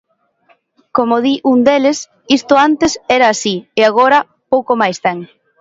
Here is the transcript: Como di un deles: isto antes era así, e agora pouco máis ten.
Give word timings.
Como 0.97 1.15
di 1.25 1.35
un 1.51 1.57
deles: 1.67 1.99
isto 2.37 2.53
antes 2.67 2.91
era 3.17 3.27
así, 3.29 3.55
e 3.79 3.81
agora 3.89 4.19
pouco 4.53 4.71
máis 4.81 4.97
ten. 5.05 5.17